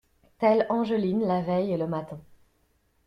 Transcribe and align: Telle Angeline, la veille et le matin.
Telle 0.39 0.65
Angeline, 0.71 1.21
la 1.27 1.41
veille 1.43 1.71
et 1.73 1.77
le 1.77 1.85
matin. 1.85 2.19